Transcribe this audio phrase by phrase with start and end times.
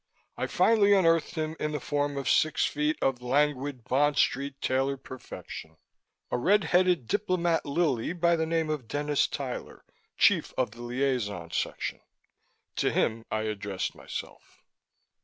[0.35, 5.03] I finally unearthed him in the form of six feet of languid Bond Street tailored
[5.03, 5.77] perfection
[6.31, 9.85] a red headed diplomat lily by the name of Dennis Tyler,
[10.17, 11.99] Chief of the Liaison Section.
[12.77, 14.63] To him I addressed myself.